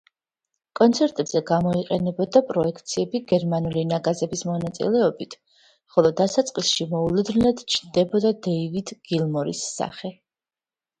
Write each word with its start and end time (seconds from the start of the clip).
კონცერტებზე 0.77 1.41
გამოიყენებოდა 1.49 2.41
პროექციები 2.47 3.21
გერმანული 3.33 3.85
ნაგაზების 3.91 4.43
მონაწილეობით, 4.53 5.37
ხოლო 5.97 6.15
დასაწყისში 6.25 6.91
მოულოდნელად 6.97 7.65
ჩნდებოდა 7.75 8.37
დეივიდ 8.49 8.97
გილმორის 9.13 9.67
სახე. 9.81 10.17